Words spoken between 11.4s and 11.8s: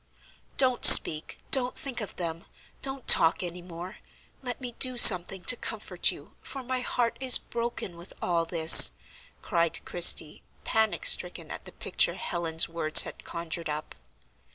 at the